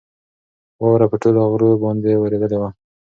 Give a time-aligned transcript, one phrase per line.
[0.81, 2.69] واوره په ټولو غرو باندې ورېدلې وه.